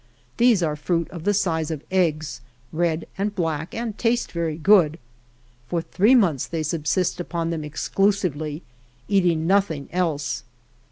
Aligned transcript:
These 0.37 0.63
are 0.63 0.71
a 0.71 0.77
fruit 0.77 1.07
of 1.11 1.25
the 1.25 1.33
size 1.35 1.69
of 1.69 1.83
eggs, 1.91 2.41
red 2.73 3.05
and 3.19 3.35
black, 3.35 3.75
and 3.75 3.95
taste 3.99 4.31
very 4.31 4.57
good. 4.57 4.97
For 5.67 5.79
three 5.79 6.15
months 6.15 6.47
they 6.47 6.63
subsist 6.63 7.19
upon 7.19 7.51
them 7.51 7.63
exclusively, 7.63 8.63
eating 9.07 9.45
nothing 9.45 9.89
else. 9.91 10.43